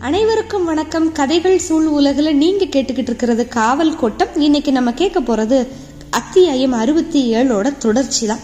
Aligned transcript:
அனைவருக்கும் 0.00 0.64
வணக்கம். 0.64 1.12
கதைகள் 1.12 1.58
சூழ் 1.58 1.86
உலகில் 1.86 2.36
நீங்க 2.36 2.64
கேட்டுக்கிட்டு 2.64 3.08
இருக்கிறது 3.10 3.48
காவல் 3.48 3.96
கோட்டம். 3.96 4.36
இன்னைக்கு 4.36 4.72
நம்ம 4.72 4.92
கேட்க 4.92 5.20
போறது 5.20 5.68
அத்தியாயம் 6.10 6.72
அறுபத்தி 6.72 7.34
ஏழோட 7.34 7.78
தொடர்ச்சி 7.78 8.26
தான் 8.26 8.38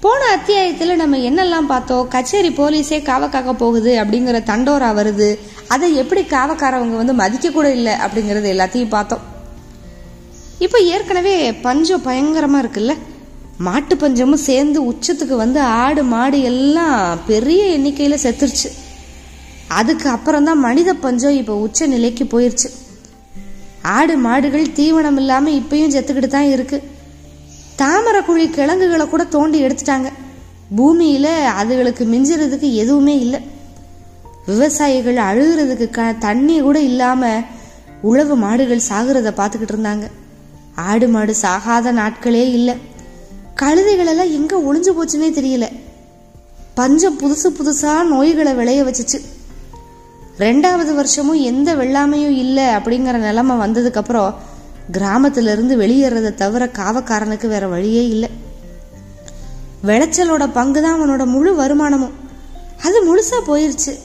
போன 0.00 0.24
அத்தியாயத்துல 0.36 0.94
நம்ம 0.94 1.16
என்னெல்லாம் 1.16 1.66
பார்த்தோம்? 1.66 2.08
கச்சேரி 2.08 2.48
போலீஸே 2.48 3.00
காவக்காக்க 3.10 3.52
போகுது 3.52 4.04
அப்படிங்கிற 4.04 4.40
தண்டோரா 4.50 4.90
வருது. 5.00 5.38
அதை 5.68 5.94
எப்படி 5.94 6.20
காவக்காரவங்க 6.20 6.96
வந்து 6.96 7.12
மதிக்க 7.12 7.50
கூட 7.50 7.72
இல்லை 7.72 7.92
அப்படிங்கறது 7.92 8.52
எல்லாத்தையும் 8.56 8.88
பார்த்தோம். 8.88 9.20
இப்போ 10.58 10.78
ஏற்கனவே 10.78 11.52
பஞ்சம் 11.52 12.04
பயங்கரமா 12.04 12.62
இருக்குல்ல? 12.62 12.94
மாட்டு 13.58 13.96
பஞ்சமும் 13.96 14.46
சேர்ந்து 14.48 14.82
உச்சத்துக்கு 14.92 15.36
வந்து 15.36 15.60
ஆடு 15.60 16.02
மாடு 16.02 16.42
எல்லாம் 16.42 17.18
பெரிய 17.26 17.78
எண்ணிக்கையில 17.78 18.14
செத்துருச்சு. 18.22 18.84
அதுக்கு 19.68 20.08
அப்புறம் 20.08 20.44
தான் 20.44 20.58
மனித 20.58 20.94
பஞ்சம் 20.94 21.30
இப்போ 21.30 21.54
உச்ச 21.54 21.86
நிலைக்கு 21.86 22.24
போயிருச்சு. 22.24 22.68
ஆடு 23.82 24.16
மாடுகள் 24.16 24.72
தீவனம் 24.72 25.16
இல்லாமல் 25.16 25.52
இப்பயும் 25.52 25.92
செத்துக்கிட்டு 25.94 26.26
தான் 26.26 26.48
இருக்கு. 26.48 26.82
தாமரை 27.76 28.22
குழி 28.22 28.50
கிழங்குகளை 28.50 29.08
கூட 29.08 29.24
தோண்டி 29.24 29.64
எடுத்துட்டாங்க. 29.64 30.12
பூமியில 30.76 31.26
அதுகளுக்கு 31.60 32.04
மிஞ்சுறதுக்கு 32.04 32.74
எதுவுமே 32.74 33.18
இல்லை. 33.18 33.40
விவசாயிகள் 34.46 35.16
அழுகிறதுக்கு 35.16 35.90
க 35.90 36.12
தண்ணி 36.12 36.60
கூட 36.60 36.80
இல்லாம 36.80 37.42
உழவு 38.02 38.36
மாடுகள் 38.36 38.88
சாகுறத 38.88 39.30
பார்த்துக்கிட்டு 39.36 39.74
இருந்தாங்க. 39.76 40.10
ஆடு 40.74 41.08
மாடு 41.08 41.34
சாகாத 41.42 41.92
நாட்களே 41.92 42.52
இல்லை. 42.52 42.74
கழுதைகள் 43.54 44.06
எல்லாம் 44.06 44.30
எங்க 44.30 44.56
ஒளிஞ்சு 44.56 44.90
போச்சுன்னே 44.90 45.30
தெரியல. 45.30 45.68
பஞ்சம் 46.74 47.18
புதுசு 47.18 47.50
புதுசா 47.50 48.02
நோய்களை 48.02 48.54
விளைய 48.54 48.84
வச்சுச்சு. 48.84 49.18
ரெண்டாவது 50.38 50.94
வருஷமும் 50.94 51.40
எந்த 51.40 51.74
வெள்ளாமையும் 51.74 52.36
இல்லை 52.36 52.64
அப்படிங்கிற 52.64 53.12
நிலைமை 53.12 53.56
வந்ததுக்கப்புறம் 53.56 54.34
கிராமத்திலிருந்து 54.92 55.76
இருந்து 55.76 55.76
வெளியேறதை 55.76 56.34
தவிர 56.34 56.66
காவக்காரனுக்கு 56.66 57.46
வேற 57.46 57.68
வழியே 57.68 58.08
இல்லை. 58.08 58.28
விளைச்சலோட 59.86 60.48
பங்கு 60.52 60.82
தான் 60.82 61.00
அவனோட 61.00 61.26
முழு 61.26 61.54
வருமானமும். 61.54 62.12
அது 62.82 63.04
முழுசா 63.06 63.34
போயிருச்சு. 63.46 63.98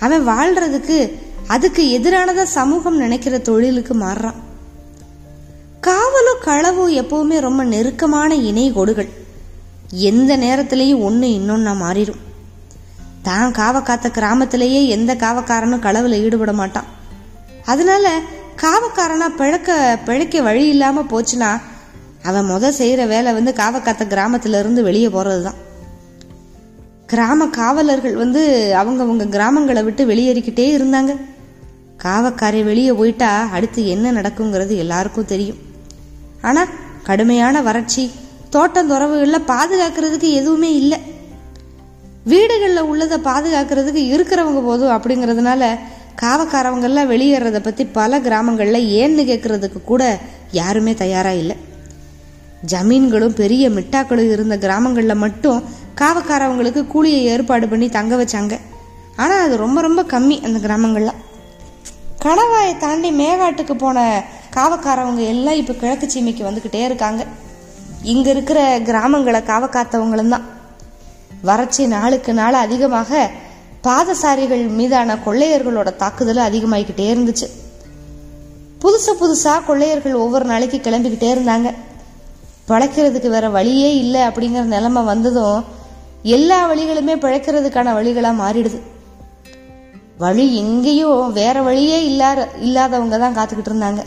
அவன் 0.00 0.28
வாழ்றதுக்கு 0.28 1.12
அதுக்கு 1.46 2.00
எதிரானதா 2.00 2.42
சமூகம் 2.42 2.96
நினைக்கிற 2.96 3.38
தொழிலுக்கு 3.38 3.94
மாறுறான். 3.94 4.34
காவலும் 5.80 6.42
களவும் 6.44 7.04
எப்பவுமே 7.04 7.40
ரொம்ப 7.40 7.64
நெருக்கமான 7.64 8.34
இணை 8.34 8.72
கொடுகள். 8.72 9.08
எந்த 9.90 10.36
நேரத்திலையும் 10.36 11.02
ஒன்று 11.02 11.28
இன்னொன்னா 11.28 11.74
மாறிடும் 11.82 12.28
தான் 13.28 13.54
காவை 13.58 13.80
காத்த 13.82 14.08
கிராமத்திலேயே 14.18 14.80
எந்த 14.96 15.14
காவக்காரனும் 15.24 15.84
களவில் 15.86 16.20
ஈடுபட 16.24 16.52
மாட்டான். 16.60 16.88
அதனால 17.72 18.06
காவக்காரனா 18.62 19.26
பிழக்க 19.40 19.98
பிழைக்க 20.06 20.42
வழி 20.48 20.64
இல்லாம 20.74 21.04
போச்சுன்னா 21.12 21.50
அவன் 22.28 22.48
முத 22.50 22.70
செய்யற 22.78 23.02
வேலை 23.12 23.30
வந்து 23.32 23.52
காவக்காத்த 23.60 24.04
கிராமத்துல 24.14 24.58
இருந்து 24.62 24.80
வெளியே 24.88 25.08
போகிறது 25.08 25.42
தான் 25.42 25.58
கிராம 27.12 27.46
காவலர்கள் 27.58 28.16
வந்து 28.22 28.42
அவங்கவுங்க 28.80 29.24
கிராமங்களை 29.36 29.82
விட்டு 29.84 30.02
வெளியேறிக்கிட்டே 30.10 30.66
இருந்தாங்க. 30.78 31.12
காவக்காரை 32.04 32.60
வெளியே 32.64 32.92
போயிட்டா 32.98 33.30
அடுத்து 33.56 33.80
என்ன 33.94 34.12
நடக்குங்கிறது 34.18 34.74
எல்லாருக்கும் 34.84 35.30
தெரியும். 35.32 35.58
ஆனா 36.48 36.62
கடுமையான 37.08 37.62
வறட்சி 37.68 38.04
தோட்டம் 38.54 38.90
துறவுகளில் 38.90 39.48
பாதுகாக்கிறதுக்கு 39.52 40.28
எதுவுமே 40.40 40.70
இல்லை. 40.74 40.98
வீடுகளில் 42.28 42.88
உள்ளதை 42.90 43.18
பாதுகாக்கிறதுக்கு 43.28 44.02
இருக்கிறவங்க 44.14 44.60
போதும் 44.68 44.94
அப்படிங்கிறதுனால 44.96 45.62
காவக்காரவங்கெல்லாம் 46.22 47.10
வெளியேறத 47.12 47.58
பற்றி 47.62 47.84
பல 47.98 48.20
கிராமங்களில் 48.20 48.88
ஏன்னு 49.00 49.22
கேட்குறதுக்கு 49.30 49.80
கூட 49.90 50.02
யாருமே 50.58 50.94
தயாராக 50.94 51.40
இல்லை. 51.42 51.56
ஜமீன்களும் 52.72 53.38
பெரிய 53.42 53.70
மிட்டாக்களும் 53.70 54.30
இருந்த 54.34 54.56
கிராமங்களில் 54.58 55.22
மட்டும் 55.24 55.64
காவக்காரவங்களுக்கு 56.00 56.82
கூலியை 56.86 57.22
ஏற்பாடு 57.24 57.66
பண்ணி 57.68 57.88
தங்க 57.88 58.14
வச்சாங்க. 58.16 58.54
ஆனால் 59.16 59.44
அது 59.46 59.56
ரொம்ப 59.64 59.80
ரொம்ப 59.80 60.02
கம்மி 60.12 60.36
அந்த 60.46 60.58
கிராமங்களில். 60.66 61.18
கணவாயை 62.24 62.78
தாண்டி 62.78 63.10
மேகாட்டுக்கு 63.10 63.74
போன 63.74 63.98
காவக்காரவங்க 64.56 65.22
எல்லாம் 65.34 65.58
இப்போ 65.60 65.72
கிழக்கு 65.72 66.06
சீமைக்கு 66.14 66.42
வந்துக்கிட்டே 66.48 66.84
இருக்காங்க. 66.84 67.22
இங்கே 68.02 68.30
இருக்கிற 68.30 68.78
கிராமங்களை 68.78 69.42
காவக்காத்தவங்களும் 69.50 70.34
தான். 70.34 70.46
வறட்சி 71.42 71.86
நாளுக்கு 71.86 72.32
நாள் 72.34 72.54
அதிகமாக 72.54 73.30
பாதசாரிகள் 73.86 74.64
மீதான 74.78 75.14
கொள்ளையர்களோட 75.26 75.96
தாக்குதல் 75.96 76.46
அதிகமாகிக்கிட்டே 76.48 77.06
இருந்துச்சு. 77.14 77.46
புதுசு 78.82 79.12
புதுசா 79.20 79.64
கொள்ளையர்கள் 79.66 80.14
ஒவ்வொரு 80.14 80.44
நாளைக்கு 80.44 80.78
கிளம்பிக்கிட்டே 80.78 81.30
இருந்தாங்க. 81.36 81.70
பிழைக்கிறதுக்கு 82.68 83.28
வேற 83.28 83.48
வழியே 83.48 83.96
இல்லை 83.96 84.20
அப்படிங்கிற 84.20 84.64
நிலைமை 84.74 85.02
வந்ததும் 85.04 85.64
எல்லா 86.22 86.58
வழிகளுமே 86.72 87.14
பிழைக்கிறதுக்கான 87.24 87.94
வழிகளா 87.98 88.30
மாறிடுது. 88.42 88.80
வழி 90.18 90.56
எங்கேயும் 90.56 91.32
வேற 91.32 91.62
வழியே 91.62 92.04
இல்லாத 92.04 92.48
இல்லாதவங்க 92.60 93.18
தான் 93.18 93.36
காத்துக்கிட்டு 93.36 93.72
இருந்தாங்க. 93.72 94.02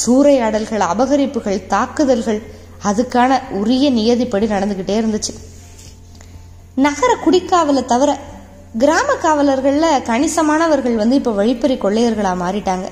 சூறையாடல்கள் 0.00 0.84
அபகரிப்புகள் 0.92 1.66
தாக்குதல்கள் 1.66 2.40
அதுக்கான 2.84 3.40
உரிய 3.50 3.90
நியதிப்படி 3.90 4.46
நடந்துகிட்டே 4.54 4.96
இருந்துச்சு. 5.02 5.32
நகர 6.76 7.16
குடிக்காவலை 7.24 7.84
தவிர 7.84 8.18
கிராம 8.78 9.14
காவலர்களில் 9.14 10.02
கணிசமானவர்கள் 10.08 10.94
வந்து 10.94 11.16
இப்போ 11.16 11.30
வழிப்பறி 11.30 11.74
கொள்ளையர்களாக 11.74 12.40
மாறிட்டாங்க. 12.42 12.86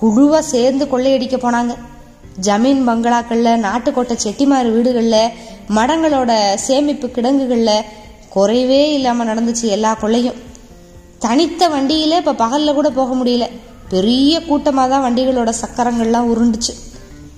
குழுவா 0.00 0.38
சேர்ந்து 0.38 0.84
கொள்ளையடிக்க 0.86 1.36
போனாங்க. 1.36 1.74
ஜமீன் 2.46 2.82
பங்களாக்கள்ல 2.88 3.52
நாட்டுக்கோட்டை 3.66 4.16
செட்டிமாறு 4.24 4.72
வீடுகளில் 4.72 5.32
மடங்களோட 5.76 6.54
சேமிப்பு 6.54 7.08
கிடங்குகளில் 7.08 7.86
குறைவே 8.34 8.92
இல்லாமல் 8.92 9.28
நடந்துச்சு 9.28 9.66
எல்லா 9.76 9.94
கொள்ளையும். 9.94 10.40
தனித்த 11.18 11.68
வண்டியில 11.68 12.18
இப்போ 12.22 12.32
பகல்ல 12.32 12.74
கூட 12.74 12.90
போக 12.90 13.24
முடியல. 13.24 13.46
பெரிய 13.88 14.42
கூட்டமாக 14.42 14.88
தான் 14.88 15.04
வண்டிகளோட 15.06 15.52
சக்கரங்கள்லாம் 15.62 16.30
உருண்டுச்சு. 16.32 16.74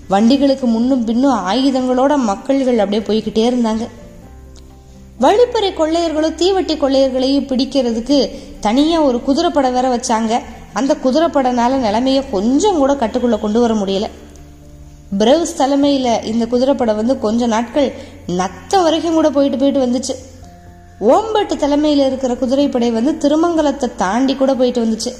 வண்டிகளுக்கு 0.08 0.66
முன்னும் 0.66 1.04
பின்னும் 1.04 1.38
ஆயுதங்களோட 1.50 2.16
மக்கள்கள் 2.30 2.82
அப்படியே 2.84 3.02
போய்கிட்டே 3.08 3.44
இருந்தாங்க. 3.50 3.86
வழிப்பறை 5.20 5.70
கொள்ளையர்களும் 5.74 6.36
தீவட்டி 6.36 6.74
கொள்ளையர்களையும் 6.76 7.46
பிடிக்கிறதுக்கு 7.46 8.30
தனியா 8.60 9.00
ஒரு 9.00 9.22
குதிரைப்படை 9.22 9.70
வேற 9.70 9.96
வச்சாங்க. 9.96 10.38
அந்த 10.72 10.96
குதிரைப்படனால 11.04 11.72
நிலைமைய 11.86 12.30
கொஞ்சம் 12.30 12.76
கூட 12.76 12.94
கட்டுக்குள்ள 12.94 13.40
கொண்டு 13.40 13.60
வர 13.60 13.74
முடியல. 13.74 14.08
பிரவுஸ் 15.18 15.62
தலைமையில 15.62 16.24
இந்த 16.24 16.46
குதிரைப்படை 16.46 16.94
வந்து 16.94 17.18
கொஞ்ச 17.18 17.46
நாட்கள் 17.46 17.92
நத்த 18.28 18.82
வரைக்கும் 18.82 19.12
கூட 19.12 19.30
போயிட்டு 19.30 19.58
போயிட்டு 19.58 19.86
வந்துச்சு. 19.86 20.14
ஓம்பட்டு 21.00 21.54
தலைமையில 21.62 22.06
இருக்கிற 22.06 22.34
குதிரைப்படை 22.34 22.90
வந்து 22.90 23.12
திருமங்கலத்தை 23.12 23.90
தாண்டி 23.96 24.34
கூட 24.34 24.54
போயிட்டு 24.54 24.84
வந்துச்சு. 24.84 25.12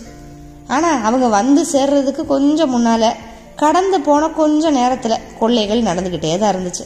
ஆனா 0.67 0.91
அவங்க 0.91 1.29
வந்து 1.29 1.67
சேர்றதுக்கு 1.73 2.27
கொஞ்சம் 2.27 2.73
முன்னால 2.75 3.13
கடந்து 3.57 4.01
போன 4.01 4.29
கொஞ்ச 4.29 4.71
நேரத்துல 4.71 5.17
கொள்ளைகள் 5.39 5.83
நடந்துகிட்டே 5.83 6.39
தான் 6.39 6.55
இருந்துச்சு. 6.55 6.85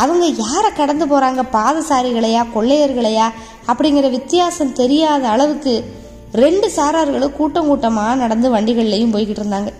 அவங்க 0.00 0.26
யாரை 0.26 0.70
கடந்து 0.72 1.06
போகிறாங்க 1.06 1.42
பாதசாரிகளையா 1.56 2.42
கொள்ளையர்களையா? 2.54 3.26
அப்படிங்கிற 3.66 4.10
வித்தியாசம் 4.10 4.72
தெரியாத 4.72 5.28
அளவுக்கு 5.28 5.74
ரெண்டு 6.32 6.70
சாரார்களும் 6.76 7.36
கூட்டம் 7.38 7.66
கூட்டமாக 7.66 8.14
நடந்து 8.14 8.48
வண்டிகள்லையும் 8.54 9.14
போய்கிட்டு 9.14 9.42
இருந்தாங்க. 9.42 9.72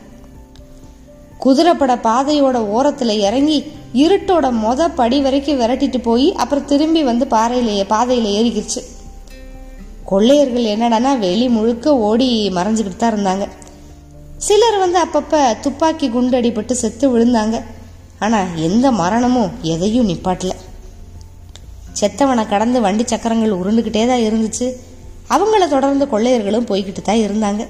குதிரைப்பட 1.39 1.95
பாதையோட 2.09 2.56
ஓரத்தில் 2.77 3.15
இறங்கி 3.19 3.73
இருட்டோட 3.95 4.47
மொத 4.65 4.89
படி 4.89 5.21
வரைக்கும் 5.21 5.61
விரட்டிட்டு 5.61 5.99
போய் 6.03 6.33
அப்புறம் 6.33 6.65
திரும்பி 6.65 7.03
வந்து 7.03 7.27
பாறையிலேயே 7.27 7.84
பாதையில் 7.84 8.35
ஏறிக்கிடுச்சு 8.38 8.82
கொள்ளையர்கள் 10.11 10.70
என்னடானா 10.75 11.19
வெளி 11.19 11.49
முழுக்க 11.49 11.97
ஓடி 11.97 12.50
மறைஞ்சிக்கிட்டு 12.55 12.97
தான் 12.97 13.14
இருந்தாங்க. 13.14 13.44
சிலர் 14.37 14.79
வந்து 14.79 14.99
அப்பப்போ 15.00 15.61
துப்பாக்கி 15.61 16.09
குண்டு 16.09 16.41
அடிபட்டு 16.41 16.73
செத்து 16.73 17.06
விழுந்தாங்க. 17.12 17.62
ஆனால் 18.25 18.51
எந்த 18.67 18.87
மரணமும் 19.01 19.55
எதையும் 19.73 20.09
நிப்பாட்டல. 20.11 20.53
செத்தவனை 22.01 22.45
கடந்து 22.49 22.79
வண்டி 22.81 23.05
சக்கரங்கள் 23.05 23.59
உருண்டுகிட்டே 23.61 24.03
தான் 24.11 24.27
இருந்துச்சு. 24.29 24.67
அவங்கள 25.35 25.65
தொடர்ந்து 25.69 26.05
கொள்ளையர்களும் 26.13 26.69
போய்கிட்டு 26.71 27.03
தான் 27.03 27.25
இருந்தாங்க. 27.27 27.63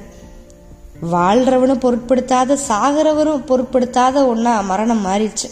வாழ்றவனும் 1.12 1.82
பொருட்படுத்தாத 1.84 2.56
சாகிறவரும் 2.68 3.46
பொருட்படுத்தாத 3.48 4.16
ஒன்னா 4.32 4.52
மரணம் 4.70 5.04
மாறிடுச்சு. 5.06 5.48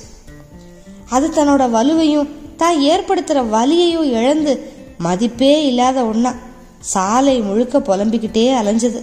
அது 1.17 1.29
தன்னோட 1.29 1.65
வலுவையும் 1.77 2.31
தான் 2.57 2.79
ஏற்படுத்துகிற 2.91 3.41
வலியையும் 3.57 4.11
இழந்து 4.19 4.53
மதிப்பே 5.07 5.55
இல்லாத 5.71 5.99
ஒன்னா 6.11 6.33
சாலை 6.93 7.37
முழுக்க 7.49 7.79
புலம்பிக்கிட்டே 7.89 8.45
அலைஞ்சது. 8.61 9.01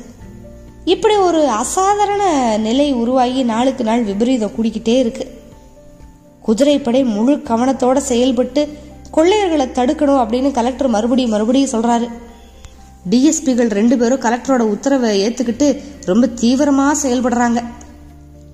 இப்படி 0.94 1.16
ஒரு 1.28 1.42
அசாதாரண 1.62 2.24
நிலை 2.68 2.88
உருவாகி 3.02 3.42
நாளுக்கு 3.54 3.84
நாள் 3.84 4.08
விபரீதம் 4.10 4.56
கூடிக்கிட்டே 4.58 4.96
இருக்குது 5.04 5.34
குதிரைப்படை 6.48 7.04
முழு 7.04 7.34
கவனத்தோட 7.50 7.98
செயல்பட்டு 8.12 8.62
கொள்ளையர்களை 9.16 9.66
தடுக்கணும் 9.78 10.22
அப்படின்னு 10.22 10.52
கலெக்டர் 10.52 10.88
மறுபடியும் 10.88 11.32
மறுபடியும் 11.32 11.74
சொல்றாரு. 11.76 12.08
டிஎஸ்பிகள் 13.10 13.72
ரெண்டு 13.80 13.98
பேரும் 13.98 14.22
கலெக்டரோட 14.22 14.64
உத்தரவை 14.76 15.10
ஏத்துக்கிட்டு 15.26 15.68
ரொம்ப 16.06 16.30
தீவிரமா 16.42 16.86
செயல்படுறாங்க. 17.04 17.60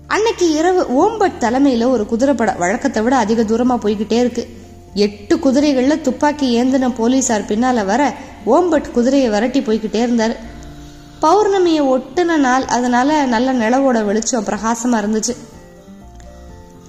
அன்னைக்கு 0.07 0.47
இரவு 0.51 0.81
ஓம்பட் 1.01 1.39
தலைமையில 1.39 1.89
ஒரு 1.89 2.05
குதிரைப்பட 2.05 2.51
வழக்கத்தை 2.57 3.03
விட 3.03 3.15
அதிக 3.15 3.41
தூரமா 3.43 3.77
போய்கிட்டே 3.85 4.17
இருக்கு. 4.23 4.43
எட்டு 4.93 5.35
குதிரைகள்ல 5.35 6.01
துப்பாக்கி 6.01 6.49
ஏந்தின 6.57 6.91
போலீசார் 6.97 7.49
பின்னால 7.51 7.85
வர 7.85 8.01
ஓம்பட் 8.45 8.91
குதிரையை 8.91 9.29
விரட்டி 9.29 9.61
போய்கிட்டே 9.61 10.01
இருந்தாரு. 10.07 10.35
பௌர்ணமியை 11.21 11.83
ஒட்டுன 11.95 12.37
நாள் 12.47 12.65
அதனால 12.77 13.25
நல்ல 13.25 13.53
நிலவோட 13.53 14.05
வெளிச்சம் 14.05 14.45
பிரகாசமா 14.45 14.99
இருந்துச்சு. 15.03 15.35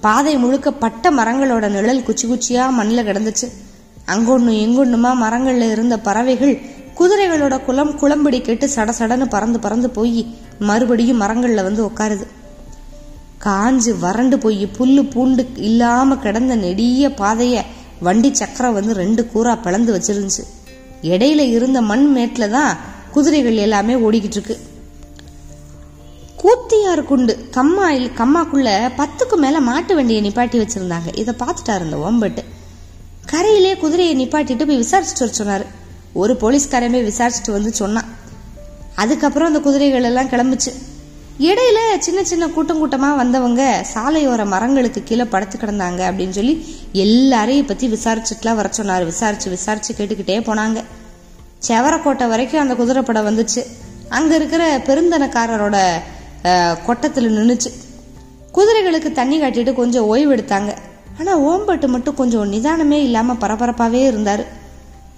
பாதை 0.05 0.33
முழுக்க 0.37 0.69
பட்ட 0.83 1.11
மரங்களோட 1.19 1.65
நிழல் 1.75 2.05
குச்சி 2.07 2.25
குச்சியா 2.27 2.63
மண்ணில் 2.77 3.07
கிடந்துச்சு. 3.07 3.47
அங்கொன்னு 4.13 4.51
எங்கொன்னுமா 4.63 5.11
மரங்கள்ல 5.21 5.67
இருந்த 5.71 5.95
பறவைகள் 6.07 6.53
குதிரைகளோட 6.99 7.55
குளம் 7.67 7.93
குளம்படி 8.01 8.39
கேட்டு 8.41 8.65
சடசடன்னு 8.75 9.25
பறந்து 9.35 9.59
பறந்து 9.59 9.89
போய் 9.89 10.21
மறுபடியும் 10.67 11.21
மரங்கள்ல 11.21 11.63
வந்து 11.67 11.81
உட்காருது 11.87 12.25
காஞ்சு 13.45 13.91
வறண்டு 14.03 14.35
போய் 14.43 14.63
புல்லு 14.77 15.01
பூண்டு 15.13 15.43
இல்லாம 15.69 16.17
கிடந்த 16.17 16.53
நெடிய 16.65 17.09
பாதைய 17.21 17.63
வண்டி 18.05 18.29
சக்கரம் 18.33 18.77
வந்து 18.77 18.93
ரெண்டு 19.01 19.21
கூறா 19.33 19.55
பிளந்து 19.65 19.91
வச்சிருந்துச்சு. 19.95 20.43
இடையில 21.11 21.41
இருந்த 21.55 21.81
மண் 21.91 22.07
மேட்டில் 22.15 22.53
தான் 22.57 22.71
குதிரைகள் 23.15 23.63
எல்லாமே 23.65 23.95
ஓடிக்கிட்டு 24.05 24.39
இருக்கு. 24.39 24.55
கூத்தியார் 26.45 27.03
குண்டு. 27.03 27.49
கம்மாயில் 27.51 28.11
கம்மாக்குள்ள 28.17 28.91
பத்துக்கு 28.97 29.35
மேல 29.35 29.59
மாட்டு 29.59 29.95
வண்டியை 29.95 30.21
நிப்பாட்டி 30.23 30.57
வச்சிருந்தாங்க. 30.61 31.17
இதை 31.17 31.35
பார்த்துட்டாரு 31.39 31.83
இந்த 31.83 31.97
ஓம்பட்டு. 31.97 32.43
கரையிலே 33.31 33.77
குதிரையை 33.77 34.27
நிப்பாட்டிட்டு 34.27 34.65
போய் 34.65 34.79
விசாரிச்சுட்டு 34.79 35.29
வர 35.29 35.31
சொன்னாரு. 35.37 35.65
ஒரு 36.13 36.35
போலீஸ்காரன் 36.35 36.91
போய் 36.91 37.07
விசாரிச்சுட்டு 37.07 37.51
வந்து 37.51 37.73
சொன்னான். 37.73 38.05
அதுக்கப்புறம் 38.95 39.47
அந்த 39.47 39.59
குதிரைகள் 39.59 40.03
எல்லாம் 40.03 40.29
கிளம்புச்சு. 40.29 40.73
இடையில 41.39 41.79
சின்ன 41.99 42.23
சின்ன 42.23 42.47
கூட்டம் 42.47 42.81
கூட்டமா 42.81 43.15
வந்தவங்க 43.15 43.85
சாலையோர 43.93 44.45
மரங்களுக்கு 44.45 45.03
கீழே 45.03 45.25
படுத்து 45.25 45.57
கிடந்தாங்க 45.57 46.01
அப்படின்னு 46.11 46.29
சொல்லி 46.29 46.75
எல்லாரையும் 46.91 47.65
பத்தி 47.65 47.87
விசாரிச்சுட்டுலாம் 47.87 48.55
வர 48.55 48.67
சொன்னார். 48.71 49.03
விசாரிச்சு 49.03 49.49
விசாரிச்சு 49.49 49.93
கேட்டுக்கிட்டே 49.93 50.37
போனாங்க. 50.41 50.83
செவரக்கோட்டை 51.67 52.27
வரைக்கும் 52.27 52.61
அந்த 52.61 52.75
குதிரைப்படம் 52.75 53.27
வந்துச்சு. 53.27 53.65
அங்க 54.09 54.35
இருக்கிற 54.35 54.77
பெருந்தனக்காரரோட 54.77 55.77
கொட்டத்தில் 56.85 57.37
நின்றுச்சு 57.37 57.71
குதிரைகளுக்கு 58.51 59.11
தண்ணி 59.11 59.41
காட்டிட்டு 59.41 59.73
கொஞ்சம் 59.73 60.05
ஓய்வு 60.05 60.35
எடுத்தாங்க 60.35 60.75
ஆனால் 61.19 61.41
ஓம்பட்டு 61.41 61.87
மட்டும் 61.87 62.15
கொஞ்சம் 62.15 62.51
நிதானமே 62.51 62.97
இல்லாமல் 63.07 63.37
பரபரப்பாகவே 63.37 64.05
இருந்தார். 64.05 64.45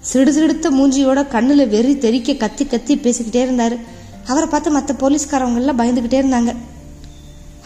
சிடு 0.00 0.32
சிடுத்த 0.32 0.70
மூஞ்சியோட 0.70 1.28
கண்ணில் 1.28 1.68
வெறி 1.68 1.98
தெறிக்க 1.98 2.34
கத்தி 2.34 2.66
கத்தி 2.66 2.96
பேசிக்கிட்டே 2.96 3.40
இருந்தார். 3.40 3.76
அவரை 4.26 4.48
பார்த்து 4.48 4.70
மற்ற 4.70 4.94
போலீஸ்காரவங்க 5.00 5.74
பயந்துக்கிட்டே 5.80 6.20
இருந்தாங்க. 6.22 6.54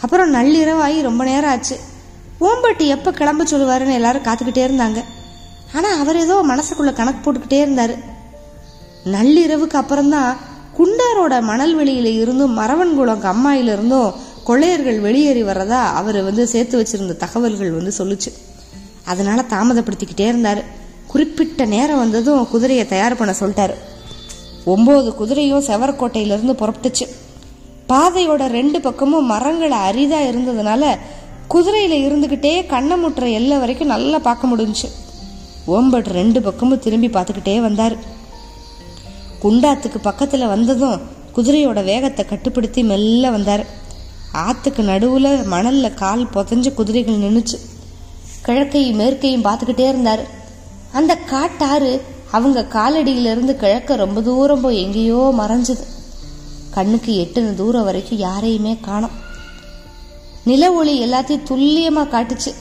அப்புறம் 0.01 0.33
நள்ளிரவாகி 0.33 1.01
ரொம்ப 1.01 1.23
நேரம் 1.23 1.49
ஆச்சு. 1.49 1.75
ஓம்பட்டு 2.39 2.85
எப்போ 2.87 3.11
கிளம்ப 3.11 3.43
சொல்லுவாருன்னு 3.43 3.97
எல்லாரும் 3.99 4.23
காத்துக்கிட்டே 4.23 4.63
இருந்தாங்க. 4.69 5.03
ஆனால் 5.73 5.99
அவர் 5.99 6.15
ஏதோ 6.15 6.43
மனசுக்குள்ளே 6.51 6.93
கணக்கு 6.93 7.21
போட்டுக்கிட்டே 7.23 7.59
இருந்தார். 7.59 7.95
நள்ளிரவுக்கு 9.05 9.77
அப்புறம்தான் 9.81 10.37
குண்டாரோட 10.77 11.41
மணல் 11.41 11.77
வெளியில 11.77 12.05
இருந்தும் 12.21 12.57
மரவன்குளம் 12.57 13.25
கம்மாயிலிருந்தும் 13.25 14.13
கொள்ளையர்கள் 14.43 14.99
வெளியேறி 14.99 15.43
வர்றதா 15.43 15.81
அவர் 15.99 16.23
வந்து 16.23 16.47
சேர்த்து 16.47 16.81
வச்சிருந்த 16.81 17.15
தகவல்கள் 17.15 17.71
வந்து 17.71 17.91
சொல்லுச்சு. 17.97 18.31
அதனால 19.05 19.43
தாமதப்படுத்திக்கிட்டே 19.49 20.27
இருந்தார். 20.27 20.63
குறிப்பிட்ட 21.07 21.65
நேரம் 21.65 21.97
வந்ததும் 21.97 22.49
குதிரையை 22.49 22.87
தயார் 22.87 23.15
பண்ண 23.15 23.35
சொல்லிட்டாரு. 23.39 23.73
ஒம்பது 24.65 25.13
குதிரையும் 25.19 25.65
செவரக்கோட்டையிலிருந்து 25.69 26.53
புறப்பட்டுச்சு. 26.53 27.07
பாதையோட 27.89 28.47
ரெண்டு 28.47 28.81
பக்கமும் 28.81 29.25
மரங்கள் 29.25 29.71
அரிதா 29.71 30.19
இருந்ததுனால 30.31 30.97
குதிரையில 31.49 31.95
இருந்துகிட்டே 32.07 32.65
கண்ணை 32.65 33.03
முட்டுற 33.03 33.31
எல்லை 33.31 33.57
வரைக்கும் 33.57 33.87
நல்லா 33.87 34.19
பார்க்க 34.19 34.47
முடிஞ்சுச்சு. 34.47 34.89
ஓம்பட் 35.67 36.07
ரெண்டு 36.07 36.41
பக்கமும் 36.41 36.79
திரும்பி 36.79 37.07
பார்த்துக்கிட்டே 37.07 37.55
வந்தாரு. 37.67 37.97
குண்டாத்துக்கு 39.43 39.99
பக்கத்தில் 40.01 40.51
வந்ததும் 40.53 41.01
குதிரையோட 41.35 41.83
வேகத்தை 41.83 42.25
கட்டுப்படுத்தி 42.25 42.83
மெல்ல 42.83 43.29
வந்தார். 43.29 43.63
ஆற்றுக்கு 44.31 44.83
நடுவில் 44.83 45.31
மணலில் 45.43 45.93
கால் 45.93 46.23
புதஞ்ச 46.35 46.73
குதிரைகள் 46.73 47.23
நின்றுச்சு 47.23 47.57
கிழக்கையும் 48.45 48.99
மேற்கையும் 49.01 49.45
பார்த்துக்கிட்டே 49.47 49.87
இருந்தார். 49.87 50.23
அந்த 50.91 51.15
காட்டாறு 51.31 51.91
அவங்க 52.31 52.65
காலடியிலிருந்து 52.75 53.53
கிழக்க 53.55 53.95
ரொம்ப 53.95 54.21
தூரம் 54.21 54.61
போய் 54.61 54.81
எங்கேயோ 54.81 55.33
மறைஞ்சது. 55.39 55.83
கண்ணுக்கு 56.73 57.11
எட்டுன 57.23 57.53
தூரம் 57.53 57.83
வரைக்கும் 57.83 58.19
யாரையுமே 58.19 58.77
காணோம். 58.81 59.17
நில 60.43 60.71
ஒளி 60.73 60.93
எல்லாத்தையும் 61.05 61.43
துல்லியமாக 61.43 62.11
காட்டுச்சு. 62.13 62.51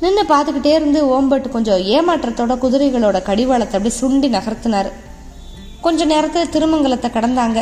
நின்று 0.00 0.22
பார்த்துக்கிட்டே 0.22 0.72
இருந்து 0.74 1.00
ஓம்பட்டு 1.14 1.48
கொஞ்சம் 1.48 1.82
ஏமாற்றத்தோட 1.94 2.54
குதிரைகளோட 2.64 3.22
கடிவாளத்தை 3.22 3.76
அப்படியே 3.78 3.96
சுண்டி 4.00 4.28
நகர்த்தினாரு. 4.36 4.90
கொஞ்ச 5.82 6.04
நேரத்தில் 6.04 6.52
திருமங்கலத்தை 6.52 7.08
கடந்தாங்க. 7.14 7.60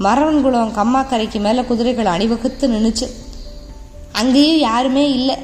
மரவன்குளம் 0.00 0.74
கம்மாக்கரைக்கு 0.78 1.40
மேலே 1.40 1.62
குதிரைகள் 1.64 2.12
அணிவகுத்து 2.14 2.68
நின்றுச்சு 2.68 3.06
அங்கேயும் 4.12 4.58
யாருமே 4.58 5.04
இல்லை. 5.12 5.36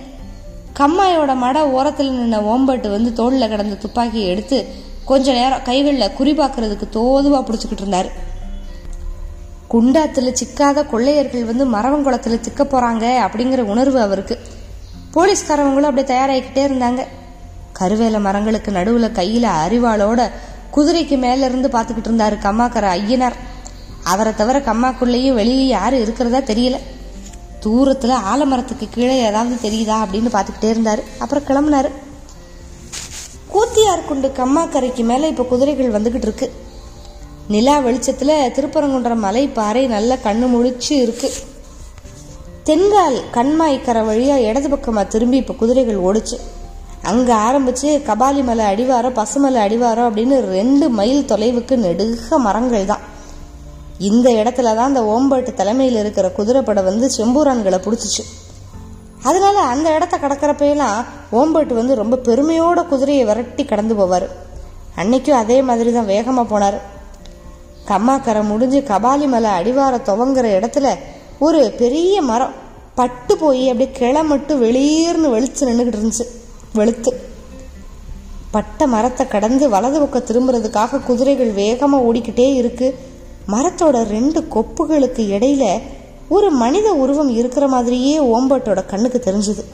கம்மாயோட 0.79 1.33
மட 1.43 1.59
ஓரத்தில் 1.77 2.11
நின்ன 2.11 2.37
ஓம்பட்டு 2.53 2.89
வந்து 2.91 3.13
தோளில் 3.13 3.49
கிடந்த 3.49 3.75
துப்பாக்கியை 3.75 4.29
எடுத்து 4.29 4.59
கொஞ்ச 5.05 5.33
நேரம் 5.33 5.63
கைகளில் 5.63 6.15
குறிபாக்குறதுக்கு 6.19 6.89
தோதுவாக 6.89 7.43
பிடிச்சிக்கிட்டு 7.47 7.83
இருந்தார். 7.83 8.09
குண்டாத்தில் 9.69 10.37
சிக்காத 10.41 10.87
கொள்ளையர்கள் 10.87 11.45
வந்து 11.45 11.65
மரவங்குளத்தில் 11.67 12.41
சிக்க 12.41 12.65
போகிறாங்க 12.65 13.05
அப்படிங்கிற 13.27 13.59
உணர்வு 13.75 14.01
அவருக்கு. 14.01 14.39
போலீஸ்காரவங்களும் 15.15 15.91
அப்படியே 15.91 16.09
தயாராகிக்கிட்டே 16.15 16.65
இருந்தாங்க. 16.69 17.03
கருவேல 17.79 18.21
மரங்களுக்கு 18.21 18.73
நடுவில் 18.73 19.13
கையில் 19.13 19.49
அரிவாளோட 19.65 20.31
குதிரைக்கு 20.77 21.19
மேல 21.19 21.45
இருந்து 21.47 21.69
பார்த்துக்கிட்டு 21.69 22.09
இருந்தாரு 22.09 22.39
கம்மாக்கர 22.39 22.87
ஐயனார். 22.99 23.33
அவரை 24.05 24.35
தவிர 24.35 24.59
கம்மாக்குள்ளேயும் 24.59 25.33
வெளியே 25.33 25.67
யாரும் 25.67 26.01
இருக்கிறதா 26.01 26.39
தெரியல. 26.39 26.79
தூரத்துல 27.61 28.15
ஆலமரத்துக்கு 28.35 28.89
கீழே 28.91 29.19
ஏதாவது 29.19 29.71
தெரியுதா 29.71 29.97
அப்படின்னு 30.05 30.33
பார்த்துக்கிட்டே 30.33 30.65
இருந்தாரு. 30.65 31.03
அப்புறம் 31.19 31.45
கிளம்புனாரு. 31.45 31.91
கூத்தியார் 33.53 34.05
குண்டு 34.05 34.33
கம்மாக்கரைக்கு 34.37 35.05
மேல 35.05 35.29
இப்ப 35.29 35.45
குதிரைகள் 35.45 36.01
வந்துகிட்டு 36.01 36.23
இருக்கு. 36.23 36.53
நிலா 37.49 37.79
வெளிச்சத்துல 37.79 38.51
திருப்பரங்குன்ற 38.51 39.17
மலை 39.17 39.49
பாறை 39.49 39.87
நல்ல 39.87 40.19
கண்ணு 40.25 40.47
முழிச்சு 40.47 40.93
இருக்கு. 40.93 41.33
தென்கால் 42.65 43.21
கண்மாய்க்கரை 43.33 44.03
வழியா 44.03 44.37
இடது 44.37 44.69
பக்கமா 44.69 45.07
திரும்பி 45.07 45.37
இப்ப 45.37 45.55
குதிரைகள் 45.55 46.01
ஓடுச்சு. 46.01 46.54
அங்கே 47.11 47.33
ஆரம்பித்து 47.47 47.89
கபாலி 48.07 48.43
மலை 48.45 48.65
அடிவாரம் 48.73 49.17
பசுமலை 49.19 49.59
அடிவாரம் 49.67 50.07
அப்படின்னு 50.09 50.37
ரெண்டு 50.55 50.87
மைல் 50.99 51.27
தொலைவுக்கு 51.31 51.75
நெடுக 51.85 52.39
மரங்கள் 52.39 52.87
தான். 52.93 53.03
இந்த 53.99 54.29
இடத்துல 54.31 54.73
தான் 54.79 54.89
அந்த 54.91 55.03
ஓம்பட்டு 55.15 55.51
தலைமையில் 55.55 55.99
இருக்கிற 56.03 56.29
குதிரைப்படை 56.29 56.83
வந்து 56.83 57.07
செம்பூரான்களை 57.17 57.79
பிடிச்சிச்சு. 57.87 58.23
அதனால 59.23 59.57
அந்த 59.73 59.89
இடத்த 59.97 60.17
கடக்கிறப்பெல்லாம் 60.23 60.99
ஓம்பட்டு 61.39 61.75
வந்து 61.81 61.95
ரொம்ப 61.95 62.17
பெருமையோட 62.29 62.81
குதிரையை 62.93 63.25
விரட்டி 63.25 63.65
கடந்து 63.65 63.95
போவார். 64.01 64.27
அன்னைக்கும் 64.97 65.41
அதே 65.43 65.63
மாதிரி 65.63 65.93
தான் 65.93 66.11
வேகமாக 66.15 66.47
போனார். 66.53 66.79
கம்மாக்கரை 67.91 68.43
முடிஞ்சு 68.53 68.81
கபாலி 68.91 69.29
மலை 69.35 69.51
அடிவார 69.51 69.95
துவங்குற 70.09 70.47
இடத்துல 70.59 70.87
ஒரு 71.39 71.61
பெரிய 71.81 72.23
மரம் 72.31 72.55
பட்டு 72.95 73.37
போய் 73.37 73.69
அப்படியே 73.69 73.91
கிளை 74.01 74.23
மட்டும் 74.33 74.63
வெளியேர்னு 74.63 75.35
வெளிச்சு 75.37 75.69
நின்றுக்கிட்டு 75.71 76.01
இருந்துச்சு. 76.01 76.27
வெளுத்து. 76.75 77.21
பட்ட 78.51 78.87
மரத்தை 78.87 79.27
கடந்து 79.27 79.69
வலது 79.69 80.01
பக்கம் 80.01 80.25
திரும்புறதுக்காக 80.25 81.01
குதிரைகள் 81.01 81.51
வேகமாக 81.51 82.13
ஓடிக்கிட்டே 82.13 82.55
இருக்கு. 82.55 82.99
மரத்தோட 83.49 84.03
ரெண்டு 84.03 84.41
கொப்புகளுக்கு 84.41 85.23
இடையில 85.37 85.81
ஒரு 86.29 86.51
மனித 86.51 86.93
உருவம் 86.93 87.29
இருக்கிற 87.29 87.69
மாதிரியே 87.69 88.19
ஓம்பட்டோட 88.19 88.87
கண்ணுக்கு 88.87 89.23
தெரிஞ்சுது. 89.25 89.65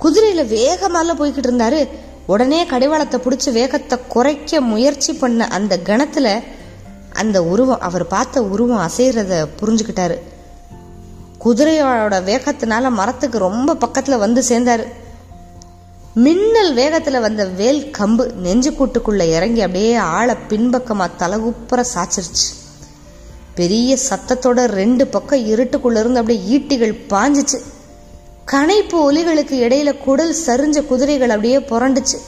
குதிரையில 0.00 0.44
வேகமால 0.56 1.12
போய்கிட்டு 1.18 1.50
இருந்தாரு. 1.50 1.88
உடனே 2.26 2.66
கடிவாளத்தை 2.66 3.20
பிடிச்சி 3.20 3.52
வேகத்தை 3.52 3.98
குறைக்க 4.08 4.60
முயற்சி 4.60 5.12
பண்ண 5.12 5.46
அந்த 5.46 5.78
கணத்துல 5.84 6.42
அந்த 7.12 7.44
உருவம் 7.44 7.80
அவர் 7.80 8.06
பார்த்த 8.06 8.42
உருவம் 8.42 8.90
அசைறத 8.90 9.46
புரிஞ்சுக்கிட்டாரு. 9.60 10.18
குதிரையோட 11.44 12.16
வேகத்தினால 12.22 12.90
மரத்துக்கு 12.90 13.38
ரொம்ப 13.38 13.74
பக்கத்துல 13.74 14.18
வந்து 14.18 14.42
சேர்ந்தாரு. 14.48 14.84
மின்னல் 16.16 16.74
வேகத்துல 16.74 17.20
வந்த 17.20 17.44
வேல் 17.44 17.90
கம்பு 17.98 18.32
நெஞ்சு 18.34 18.70
கூட்டுக்குள்ள 18.70 19.22
இறங்கி 19.28 19.60
அப்படியே 19.60 19.94
ஆளை 19.94 20.34
பின்பக்கமா 20.48 21.06
தலகுப்புற 21.18 21.84
சாச்சிருச்சு 21.94 22.50
பெரிய 23.54 23.96
சத்தத்தோட 24.08 24.64
ரெண்டு 24.64 25.06
பக்கம் 25.06 25.46
இருட்டுக்குள்ள 25.46 25.98
இருந்து 25.98 26.20
அப்படியே 26.20 26.58
ஈட்டிகள் 26.58 26.94
பாஞ்சிச்சு. 27.08 27.58
கனைப்பு 28.52 28.96
ஒலிகளுக்கு 29.08 29.56
இடையில 29.66 29.98
குடல் 29.98 30.34
சரிஞ்ச 30.46 30.86
குதிரைகள் 30.86 31.30
அப்படியே 31.30 31.58
புரண்டுச்சு. 31.58 32.18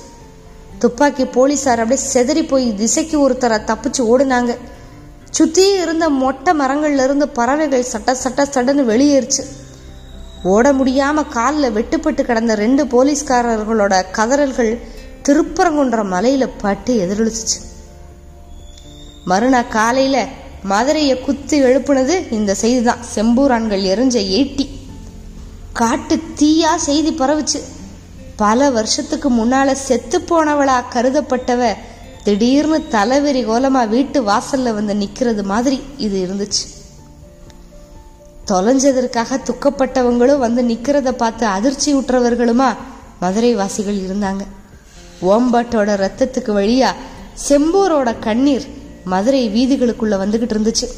துப்பாக்கி 0.78 1.24
போலீசார் 1.24 1.80
அப்படியே 1.80 2.08
செதறி 2.12 2.48
போய் 2.48 2.74
திசைக்கு 2.74 3.28
ஒருத்தரை 3.28 3.58
தப்பிச்சு 3.70 4.02
ஓடுனாங்க. 4.12 4.56
சுற்றி 5.30 5.72
இருந்த 5.72 6.08
மொட்டை 6.08 6.54
மரங்கள்ல 6.54 7.04
இருந்து 7.04 7.28
பறவைகள் 7.28 7.82
சட்ட 7.82 8.14
சட்ட 8.14 8.44
சடன்னு 8.44 8.84
வெளியேறுச்சு. 8.84 9.44
ஓட 10.42 10.72
முடியாம 10.72 11.28
காலில் 11.28 11.70
வெட்டுப்பட்டு 11.70 12.22
கிடந்த 12.22 12.54
ரெண்டு 12.54 12.84
போலீஸ்காரர்களோட 12.84 14.02
கதறல்கள் 14.12 14.78
திருப்பரங்குன்ற 15.22 16.04
மலையில 16.04 16.50
பட்டு 16.58 16.94
எதிரொலிச்சிச்சு. 16.94 17.64
மறுநாள் 19.24 19.68
காலையில 19.68 20.28
மதுரையை 20.62 21.20
குத்தி 21.20 21.62
எழுப்புனது 21.62 22.32
இந்த 22.32 22.54
செய்தி 22.54 22.82
தான் 22.82 22.98
செம்பூரான்கள் 23.14 23.82
எரிஞ்ச 23.82 24.16
ஏட்டி. 24.38 24.68
காட்டு 25.72 26.16
தீயா 26.16 26.74
செய்தி 26.76 27.10
பரவுச்சு. 27.10 27.62
பல 28.36 28.70
வருஷத்துக்கு 28.70 29.30
முன்னால 29.30 29.72
செத்து 29.72 30.18
போனவளா 30.18 30.84
கருதப்பட்டவ 30.94 31.74
திடீர்னு 32.24 32.84
தலைவெறி 32.90 33.44
கோலமா 33.44 33.88
வீட்டு 33.88 34.22
வாசல்ல 34.22 34.74
வந்து 34.74 34.94
நிக்கிறது 34.94 35.42
மாதிரி 35.42 35.82
இது 35.96 36.28
இருந்துச்சு. 36.28 36.75
தொலைஞ்சதற்காக 38.50 39.40
துக்கப்பட்டவங்களும் 39.42 40.38
வந்து 40.38 40.62
நிக்கிறத 40.62 41.10
பார்த்து 41.10 41.46
அதிர்ச்சி 41.46 41.96
உற்றவர்களுமா? 41.96 42.76
மதுரை 43.20 43.54
வாசிகள் 43.54 43.96
இருந்தாங்க. 43.96 44.40
ஓம்பட்டோட 45.22 45.90
ரத்தத்துக்கு 45.96 46.52
வழியா 46.58 46.90
செம்பூரோட 47.48 48.18
கண்ணீர் 48.18 48.66
மதுரை 49.04 49.42
வீதிகளுக்குள்ள 49.48 50.14
வந்துகிட்டு 50.22 50.54
இருந்துச்சு. 50.56 50.88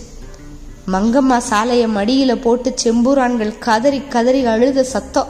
மங்கம்மா 0.92 1.40
சாலைய 1.50 1.86
மடியில 1.86 2.40
போட்டு 2.40 2.74
செம்பூரான்கள் 2.84 3.58
கதறி 3.58 4.02
கதறி 4.08 4.46
அழுத 4.46 4.82
சத்தம் 4.82 5.28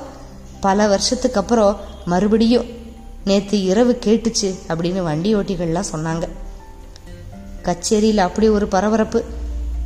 பல 0.60 0.86
வருஷத்துக்கு 0.86 1.40
அப்புறம் 1.40 1.80
மறுபடியும் 2.04 2.64
நேத்து 3.24 3.62
இரவு 3.62 3.98
கேட்டுச்சு 4.06 4.54
அப்படின்னு 4.68 5.02
வண்டி 5.02 5.34
ஓட்டிகள்லாம் 5.34 5.90
சொன்னாங்க. 5.92 6.22
கச்சேரியில் 7.62 8.18
அப்படி 8.18 8.48
ஒரு 8.48 8.68
பரபரப்பு. 8.68 9.24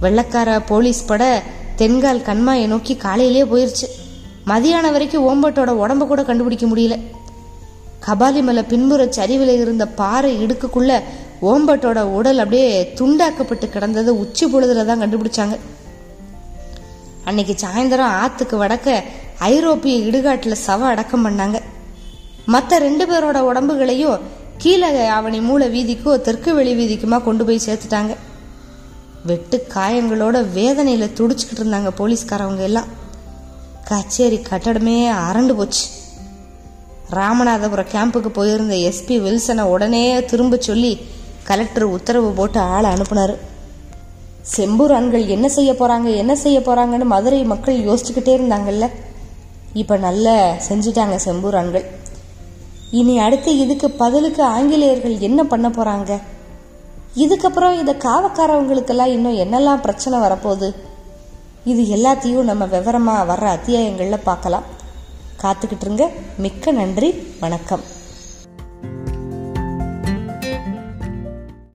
வெள்ளக்கார 0.03 0.63
போலீஸ் 0.67 1.05
பட 1.05 1.43
தென்கால் 1.77 2.27
கண்மாயை 2.29 2.67
நோக்கி 2.67 2.95
காலையிலே 2.97 3.43
போயிருச்சு. 3.45 3.89
மதியானம் 4.51 4.95
வரைக்கும் 4.95 5.27
ஓம்பட்டோட 5.29 5.71
உடம்ப 5.83 6.07
கூட 6.07 6.23
கண்டுபிடிக்க 6.23 6.67
முடியல. 6.67 6.97
கபாலிமலை 8.07 8.63
பின்புற 8.69 9.03
சரிவில் 9.11 9.61
இருந்த 9.61 9.87
பாறை 10.01 10.31
இடுக்குக்குள்ள 10.45 10.93
ஓம்பட்டோட 11.51 12.01
உடல் 12.19 12.39
அப்படியே 12.39 12.93
துண்டாக்கப்பட்டு 12.99 13.67
கிடந்ததை 13.75 14.13
உச்சி 14.23 14.47
பொழுதுல 14.47 14.85
தான் 14.85 15.03
கண்டுபிடிச்சாங்க. 15.03 15.57
அன்னைக்கு 17.25 17.55
சாயந்தரம் 17.63 18.15
ஆத்துக்கு 18.23 18.57
வடக்க 18.63 19.03
ஐரோப்பிய 19.39 19.97
இடுகாட்டில் 20.09 20.63
சவ 20.67 20.81
அடக்கம் 20.93 21.25
பண்ணாங்க. 21.27 21.59
மற்ற 22.47 22.79
ரெண்டு 22.79 23.05
பேரோட 23.07 23.39
உடம்புகளையும் 23.51 24.21
கீழே 24.59 25.07
ஆவணி 25.09 25.41
மூல 25.41 25.67
வீதிக்கோ 25.67 26.21
தெற்கு 26.21 26.55
வெளி 26.55 26.73
வீதிக்குமா 26.81 27.23
கொண்டு 27.23 27.45
போய் 27.45 27.67
சேர்த்துட்டாங்க. 27.67 28.13
வெட்டு 29.29 29.57
காயங்களோட 29.75 30.37
வேதனையில் 30.55 31.15
துடிச்சுக்கிட்டு 31.19 31.63
இருந்தாங்க 31.63 31.91
போலீஸ்காரவங்க 31.99 32.63
எல்லாம். 32.69 32.89
கச்சேரி 33.89 34.39
கட்டடமே 34.51 34.97
அரண்டு 35.29 35.55
போச்சு. 35.59 35.85
ராமநாதபுரம் 37.17 37.93
கேம்புக்கு 37.95 38.31
போயிருந்த 38.39 38.75
எஸ்பி 38.89 39.17
வில்சனை 39.27 39.65
உடனே 39.75 40.25
திரும்ப 40.25 40.57
சொல்லி 40.57 40.93
கலெக்டர் 41.45 41.95
உத்தரவு 41.97 42.31
போட்டு 42.33 42.61
ஆளை 42.61 42.91
அனுப்புனார். 42.91 43.35
செம்பூர் 44.57 44.95
ஆண்கள் 44.95 45.27
என்ன 45.27 45.49
செய்ய 45.49 45.73
போகிறாங்க 45.73 46.09
என்ன 46.17 46.37
செய்ய 46.37 46.59
போகிறாங்கன்னு 46.61 47.13
மதுரை 47.15 47.45
மக்கள் 47.45 47.85
யோசிச்சுக்கிட்டே 47.89 48.33
இருந்தாங்கல்ல. 48.39 48.87
இப்போ 49.73 49.97
நல்லா 49.97 50.37
செஞ்சிட்டாங்க 50.69 51.17
செம்பூர் 51.27 51.57
ஆண்கள். 51.57 51.87
இனி 52.91 53.19
அடுத்து 53.19 53.51
இதுக்கு 53.59 53.91
பதிலுக்கு 53.91 54.43
ஆங்கிலேயர்கள் 54.45 55.19
என்ன 55.19 55.45
பண்ண 55.45 55.69
போகிறாங்க 55.69 56.21
இதுக்கப்புறம் 57.17 57.73
இந்த 57.73 57.93
காவக்காரவங்களுக்கெல்லாம் 57.93 59.07
இன்னும் 59.07 59.37
என்னெல்லாம் 59.37 59.81
பிரச்சனை 59.81 60.19
வரப்போகுது? 60.19 60.75
இது 61.65 61.83
எல்லாத்தையும் 61.83 62.43
நம்ம 62.43 62.67
விவரமாக 62.67 63.33
வர்ற 63.33 63.45
அத்தியாயங்களில் 63.45 64.25
பார்க்கலாம். 64.25 64.63
காத்துக்கிட்டுருங்க 65.43 66.09
மிக்க 66.39 66.71
நன்றி. 66.71 67.15
வணக்கம். 67.41 67.81